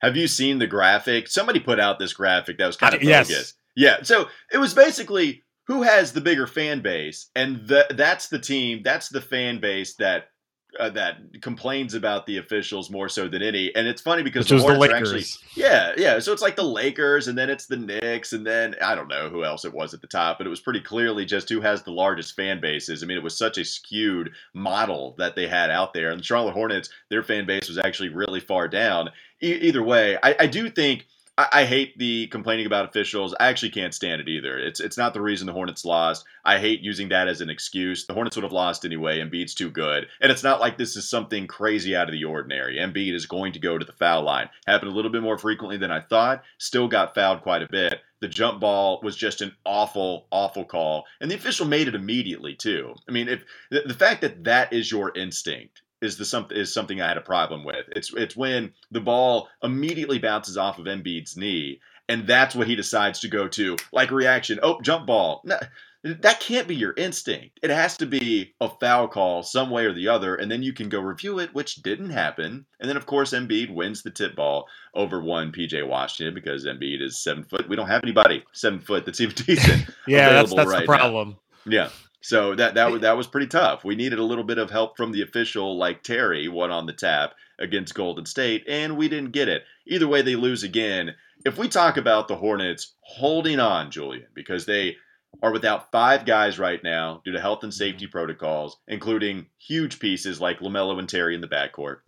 [0.00, 1.28] Have you seen the graphic?
[1.28, 3.28] Somebody put out this graphic that was kind of bogus.
[3.28, 3.54] Yes.
[3.76, 3.96] Yeah.
[4.02, 8.80] So it was basically who has the bigger fan base, and the, that's the team,
[8.82, 10.28] that's the fan base that
[10.78, 13.74] uh, that complains about the officials more so than any.
[13.74, 16.18] And it's funny because the Hornets the are actually yeah, yeah.
[16.18, 19.28] So it's like the Lakers, and then it's the Knicks, and then I don't know
[19.28, 21.82] who else it was at the top, but it was pretty clearly just who has
[21.82, 23.02] the largest fan bases.
[23.02, 26.10] I mean, it was such a skewed model that they had out there.
[26.10, 29.10] And the Charlotte Hornets, their fan base was actually really far down.
[29.42, 31.06] E- either way, I, I do think
[31.38, 33.34] I, I, hate the complaining about officials.
[33.38, 34.58] I actually can't stand it either.
[34.58, 36.24] It's it's not the reason the Hornets lost.
[36.44, 38.06] I hate using that as an excuse.
[38.06, 39.20] The Hornets would have lost anyway.
[39.20, 42.78] Embiid's too good, and it's not like this is something crazy out of the ordinary.
[42.78, 44.48] Embiid is going to go to the foul line.
[44.66, 46.42] Happened a little bit more frequently than I thought.
[46.58, 48.00] Still got fouled quite a bit.
[48.20, 52.54] The jump ball was just an awful, awful call, and the official made it immediately
[52.54, 52.94] too.
[53.06, 56.72] I mean, if the, the fact that that is your instinct is the something is
[56.72, 57.84] something I had a problem with.
[57.94, 62.76] It's it's when the ball immediately bounces off of Embiid's knee, and that's what he
[62.76, 64.58] decides to go to, like reaction.
[64.62, 65.42] Oh, jump ball.
[65.44, 65.58] No,
[66.02, 67.58] that can't be your instinct.
[67.62, 70.72] It has to be a foul call some way or the other, and then you
[70.72, 72.64] can go review it, which didn't happen.
[72.80, 77.02] And then of course Embiid wins the tip ball over one PJ Washington because Embiid
[77.02, 77.68] is seven foot.
[77.68, 79.90] We don't have anybody seven foot that's even decent.
[80.06, 81.36] yeah, that's that's right the problem.
[81.66, 81.72] Now.
[81.72, 81.88] Yeah.
[82.26, 83.84] So that that that was pretty tough.
[83.84, 86.92] We needed a little bit of help from the official, like Terry, one on the
[86.92, 89.62] tap against Golden State, and we didn't get it.
[89.86, 91.14] Either way, they lose again.
[91.44, 94.96] If we talk about the Hornets holding on, Julian, because they
[95.40, 100.40] are without five guys right now due to health and safety protocols, including huge pieces
[100.40, 101.98] like LaMelo and Terry in the backcourt.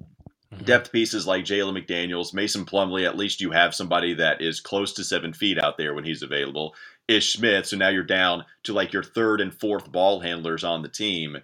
[0.52, 0.64] Mm-hmm.
[0.64, 4.94] Depth pieces like Jalen McDaniels, Mason Plumlee, at least you have somebody that is close
[4.94, 6.74] to seven feet out there when he's available.
[7.08, 7.66] Ish Smith.
[7.66, 11.38] So now you're down to like your third and fourth ball handlers on the team.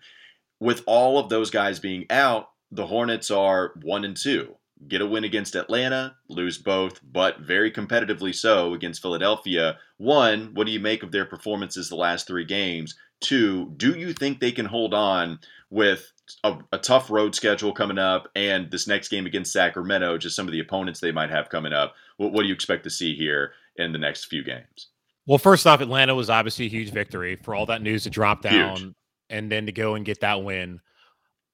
[0.60, 4.56] With all of those guys being out, the Hornets are one and two.
[4.86, 9.78] Get a win against Atlanta, lose both, but very competitively so against Philadelphia.
[9.96, 12.94] One, what do you make of their performances the last three games?
[13.20, 15.38] Two, do you think they can hold on
[15.70, 20.36] with a, a, tough road schedule coming up and this next game against Sacramento, just
[20.36, 21.94] some of the opponents they might have coming up?
[22.16, 24.88] What, what do you expect to see here in the next few games?
[25.26, 28.42] Well, first off, Atlanta was obviously a huge victory for all that news to drop
[28.42, 28.94] down huge.
[29.30, 30.80] and then to go and get that win.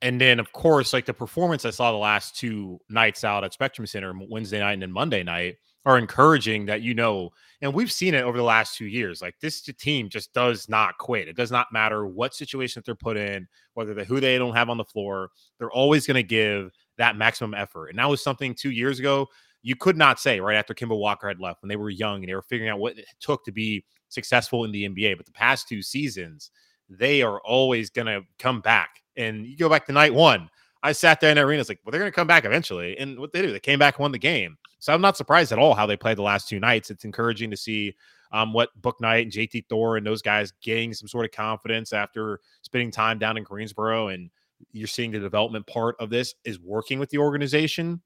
[0.02, 3.52] And then, of course, like the performance I saw the last two nights out at
[3.52, 5.56] Spectrum Center, Wednesday night and then Monday night,
[5.86, 7.30] are encouraging that you know,
[7.62, 9.22] and we've seen it over the last two years.
[9.22, 11.28] Like this team just does not quit.
[11.28, 14.54] It does not matter what situation that they're put in, whether they who they don't
[14.54, 17.88] have on the floor, they're always going to give that maximum effort.
[17.88, 19.26] And that was something two years ago
[19.62, 22.28] you could not say right after Kemba Walker had left when they were young and
[22.28, 25.16] they were figuring out what it took to be successful in the NBA.
[25.16, 26.50] But the past two seasons,
[26.88, 29.02] they are always going to come back.
[29.16, 30.48] And you go back to night one.
[30.82, 31.60] I sat there in the arena.
[31.60, 32.96] It's like, well, they're going to come back eventually.
[32.98, 34.56] And what they do, they came back and won the game.
[34.78, 36.90] So I'm not surprised at all how they played the last two nights.
[36.90, 37.94] It's encouraging to see
[38.32, 42.40] um, what Bouknight and JT Thor and those guys getting some sort of confidence after
[42.62, 44.08] spending time down in Greensboro.
[44.08, 44.30] And
[44.72, 48.00] you're seeing the development part of this is working with the organization.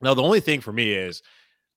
[0.00, 1.22] Now, the only thing for me is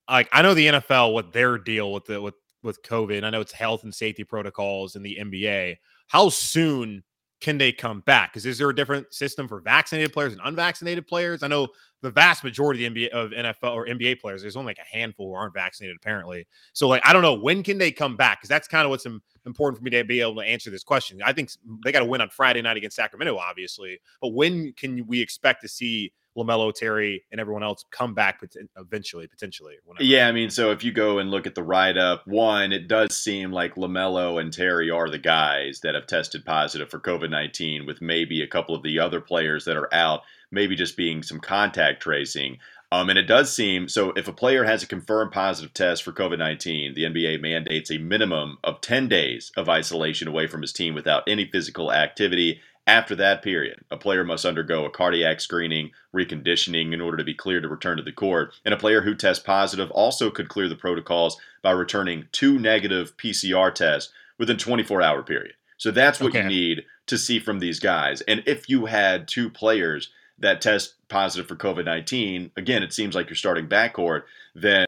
[0.09, 3.23] like I know the NFL what their deal with the with with COVID.
[3.23, 5.77] I know it's health and safety protocols in the NBA.
[6.07, 7.03] How soon
[7.39, 8.31] can they come back?
[8.31, 11.41] Because is there a different system for vaccinated players and unvaccinated players?
[11.41, 11.69] I know
[12.01, 15.27] the vast majority of NBA of NFL or NBA players, there's only like a handful
[15.27, 16.47] who aren't vaccinated, apparently.
[16.73, 18.39] So, like, I don't know when can they come back?
[18.39, 19.07] Because that's kind of what's
[19.45, 21.19] important for me to be able to answer this question.
[21.23, 21.51] I think
[21.83, 25.61] they got to win on Friday night against Sacramento, obviously, but when can we expect
[25.63, 28.41] to see LaMelo, Terry, and everyone else come back
[28.77, 29.75] eventually, potentially.
[29.85, 30.03] Whenever.
[30.03, 32.87] Yeah, I mean, so if you go and look at the write up, one, it
[32.87, 37.29] does seem like LaMelo and Terry are the guys that have tested positive for COVID
[37.29, 41.23] 19, with maybe a couple of the other players that are out, maybe just being
[41.23, 42.57] some contact tracing.
[42.93, 46.11] Um, and it does seem so if a player has a confirmed positive test for
[46.11, 50.73] COVID 19, the NBA mandates a minimum of 10 days of isolation away from his
[50.73, 55.91] team without any physical activity after that period, a player must undergo a cardiac screening,
[56.15, 58.53] reconditioning in order to be cleared to return to the court.
[58.65, 63.15] And a player who tests positive also could clear the protocols by returning two negative
[63.17, 65.53] PCR tests within 24 hour period.
[65.77, 66.41] So that's what okay.
[66.41, 68.21] you need to see from these guys.
[68.21, 73.15] And if you had two players that test positive for COVID 19, again, it seems
[73.15, 74.23] like you're starting backcourt,
[74.55, 74.85] then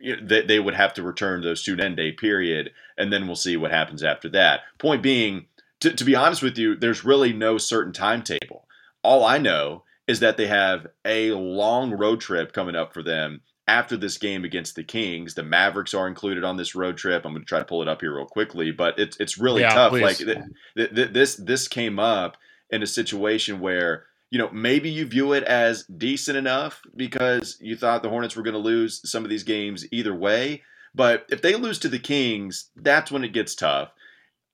[0.00, 3.70] they would have to return those two 10 day period, and then we'll see what
[3.70, 4.60] happens after that.
[4.78, 5.46] Point being,
[5.80, 8.66] to, to be honest with you, there's really no certain timetable.
[9.02, 13.40] All I know is that they have a long road trip coming up for them
[13.68, 15.34] after this game against the Kings.
[15.34, 17.24] The Mavericks are included on this road trip.
[17.24, 19.62] I'm going to try to pull it up here real quickly, but it's it's really
[19.62, 19.90] yeah, tough.
[19.90, 20.02] Please.
[20.02, 20.38] Like th-
[20.76, 22.36] th- th- this this came up
[22.70, 27.76] in a situation where you know maybe you view it as decent enough because you
[27.76, 30.62] thought the Hornets were going to lose some of these games either way.
[30.94, 33.90] But if they lose to the Kings, that's when it gets tough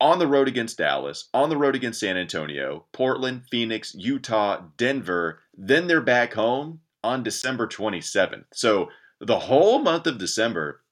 [0.02, 5.38] on the road against Dallas, on the road against San Antonio, Portland, Phoenix, Utah, Denver.
[5.56, 8.46] Then they're back home on December 27th.
[8.52, 8.88] So
[9.20, 10.82] the whole month of December,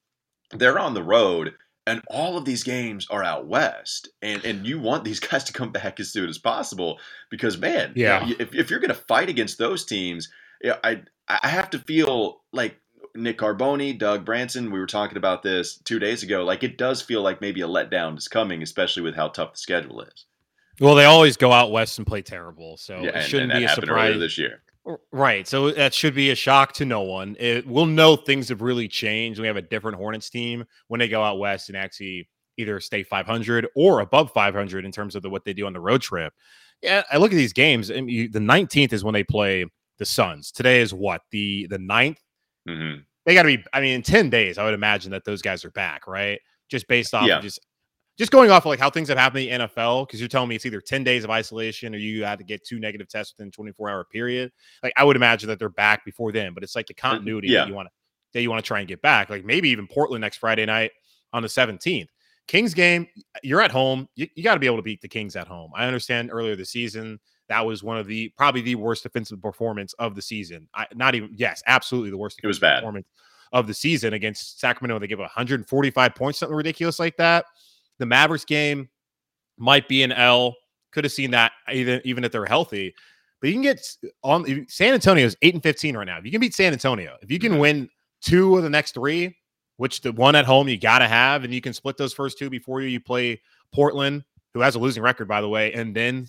[0.52, 1.54] they're on the road,
[1.88, 4.08] and all of these games are out west.
[4.22, 7.00] And and you want these guys to come back as soon as possible
[7.30, 10.28] because man, yeah, if, if you're going to fight against those teams,
[10.64, 12.80] I I have to feel like
[13.14, 16.44] Nick Carboni, Doug Branson, we were talking about this two days ago.
[16.44, 19.58] Like it does feel like maybe a letdown is coming, especially with how tough the
[19.58, 20.26] schedule is.
[20.80, 23.64] Well, they always go out west and play terrible, so yeah, it shouldn't and be
[23.64, 24.62] a surprise this year.
[25.12, 25.46] Right.
[25.46, 27.36] So that should be a shock to no one.
[27.38, 29.38] It, we'll know things have really changed.
[29.38, 33.02] We have a different Hornets team when they go out west and actually either stay
[33.02, 36.32] 500 or above 500 in terms of the, what they do on the road trip.
[36.82, 37.90] Yeah, I look at these games.
[37.90, 39.66] I mean, the 19th is when they play
[39.98, 40.50] the Suns.
[40.50, 42.16] Today is what the the 9th.
[42.68, 43.00] Mm-hmm.
[43.26, 43.64] They got to be.
[43.72, 46.40] I mean, in 10 days, I would imagine that those guys are back, right?
[46.68, 47.38] Just based off yeah.
[47.38, 47.60] of just
[48.18, 50.48] just going off of like how things have happened in the NFL, because you're telling
[50.48, 53.34] me it's either 10 days of isolation or you had to get two negative tests
[53.36, 54.52] within 24 hour period.
[54.82, 57.60] Like I would imagine that they're back before then, but it's like the continuity yeah.
[57.60, 57.92] that you want to
[58.32, 59.30] that you want to try and get back.
[59.30, 60.92] Like maybe even Portland next Friday night
[61.32, 62.08] on the 17th.
[62.46, 63.06] Kings game,
[63.42, 64.08] you're at home.
[64.16, 65.70] You, you got to be able to beat the Kings at home.
[65.74, 67.20] I understand earlier this season
[67.50, 70.68] that was one of the probably the worst defensive performance of the season.
[70.72, 72.40] I, not even yes, absolutely the worst.
[72.42, 73.08] It was bad performance
[73.52, 75.00] of the season against Sacramento.
[75.00, 77.44] They give 145 points, something ridiculous like that.
[77.98, 78.88] The Mavericks game
[79.58, 80.54] might be an L.
[80.92, 82.94] Could have seen that even even if they're healthy.
[83.40, 83.80] But you can get
[84.22, 86.18] on San Antonio is eight and fifteen right now.
[86.18, 87.60] If you can beat San Antonio, if you can Mm-hmm.
[87.60, 87.88] win
[88.22, 89.36] two of the next three,
[89.76, 92.38] which the one at home you got to have, and you can split those first
[92.38, 93.40] two before you, you play
[93.74, 94.22] Portland,
[94.54, 96.28] who has a losing record by the way, and then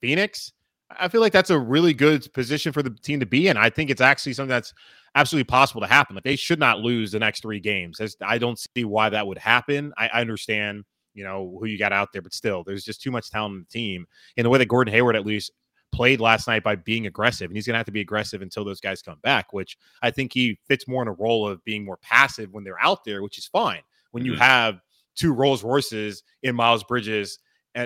[0.00, 0.52] Phoenix.
[0.98, 3.56] I feel like that's a really good position for the team to be in.
[3.56, 4.72] I think it's actually something that's
[5.14, 6.14] absolutely possible to happen.
[6.14, 8.00] Like they should not lose the next three games.
[8.22, 9.92] I don't see why that would happen.
[9.96, 10.84] I, I understand
[11.14, 13.60] you know, who you got out there, but still, there's just too much talent in
[13.60, 14.06] the team.
[14.36, 15.50] In the way that Gordon Hayward at least
[15.92, 18.64] played last night by being aggressive, and he's going to have to be aggressive until
[18.64, 21.84] those guys come back, which I think he fits more in a role of being
[21.84, 23.82] more passive when they're out there, which is fine.
[24.12, 24.38] When you Mhm.
[24.38, 24.80] have
[25.14, 27.38] two Rolls Royces in Miles Bridges,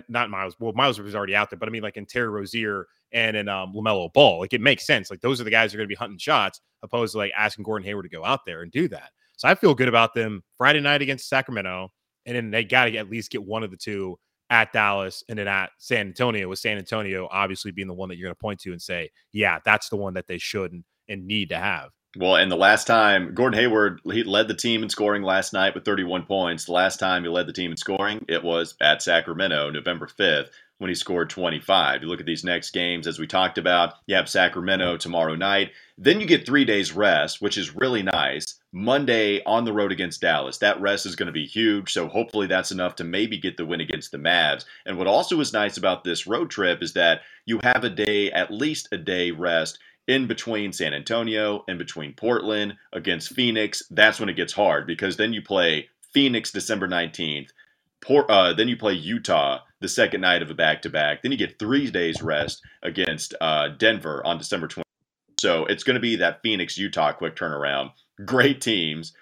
[0.08, 2.86] not Miles, well, Miles was already out there, but I mean, like in Terry Rozier
[3.12, 5.10] and in um, LaMelo Ball, like it makes sense.
[5.10, 7.32] Like those are the guys who are going to be hunting shots, opposed to like
[7.36, 9.10] asking Gordon Hayward to go out there and do that.
[9.36, 11.90] So I feel good about them Friday night against Sacramento
[12.26, 14.18] and then they got to at least get one of the two
[14.50, 16.48] at Dallas and then at San Antonio.
[16.48, 19.10] With San Antonio obviously being the one that you're going to point to and say,
[19.32, 21.90] yeah, that's the one that they should and, and need to have.
[22.18, 25.74] Well, and the last time Gordon Hayward he led the team in scoring last night
[25.74, 26.64] with 31 points.
[26.64, 30.48] The last time he led the team in scoring, it was at Sacramento, November 5th,
[30.78, 32.02] when he scored 25.
[32.02, 35.72] You look at these next games, as we talked about, you have Sacramento tomorrow night.
[35.98, 38.44] Then you get three days rest, which is really nice.
[38.72, 40.58] Monday on the road against Dallas.
[40.58, 41.92] That rest is going to be huge.
[41.92, 44.64] So hopefully that's enough to maybe get the win against the Mavs.
[44.86, 48.30] And what also is nice about this road trip is that you have a day,
[48.32, 53.82] at least a day rest in between San Antonio in between Portland against Phoenix.
[53.90, 57.50] That's when it gets hard because then you play Phoenix December 19th.
[58.00, 61.22] Port, uh, then you play Utah the second night of a back to back.
[61.22, 64.82] Then you get three days rest against uh, Denver on December 20th.
[65.40, 67.90] So it's going to be that Phoenix Utah quick turnaround.
[68.24, 69.12] Great teams.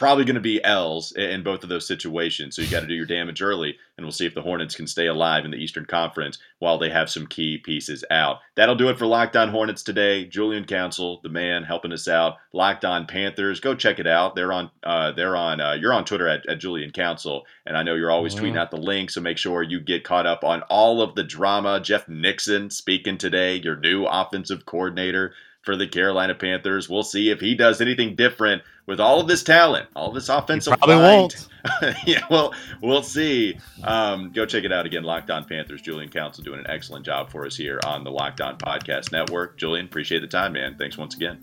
[0.00, 2.56] Probably going to be L's in both of those situations.
[2.56, 4.86] So you got to do your damage early, and we'll see if the Hornets can
[4.86, 8.38] stay alive in the Eastern Conference while they have some key pieces out.
[8.54, 10.24] That'll do it for Locked On Hornets today.
[10.24, 12.38] Julian Council, the man helping us out.
[12.54, 14.34] Locked On Panthers, go check it out.
[14.34, 14.70] They're on.
[14.82, 15.60] Uh, they're on.
[15.60, 18.70] Uh, you're on Twitter at, at Julian Council, and I know you're always tweeting out
[18.70, 19.10] the link.
[19.10, 21.78] So make sure you get caught up on all of the drama.
[21.78, 26.88] Jeff Nixon speaking today, your new offensive coordinator for the Carolina Panthers.
[26.88, 30.28] We'll see if he does anything different with all of this talent, all of this
[30.28, 30.72] offensive.
[30.72, 31.48] He probably mind.
[31.82, 31.96] won't.
[32.06, 33.58] yeah, well, we'll see.
[33.84, 35.04] Um, go check it out again.
[35.04, 35.82] Locked On Panthers.
[35.82, 39.58] Julian Council doing an excellent job for us here on the Locked On Podcast Network.
[39.58, 40.76] Julian, appreciate the time, man.
[40.78, 41.38] Thanks once again.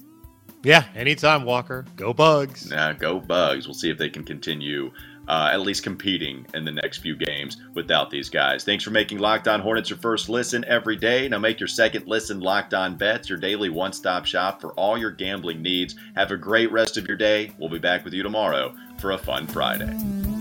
[0.63, 1.85] Yeah, anytime, Walker.
[1.95, 2.69] Go Bugs.
[2.69, 3.67] Nah, go Bugs.
[3.67, 4.91] We'll see if they can continue
[5.27, 8.63] uh, at least competing in the next few games without these guys.
[8.63, 11.27] Thanks for making Locked On Hornets your first listen every day.
[11.27, 14.97] Now make your second listen Locked On Bets, your daily one stop shop for all
[14.97, 15.95] your gambling needs.
[16.15, 17.51] Have a great rest of your day.
[17.57, 20.36] We'll be back with you tomorrow for a fun Friday.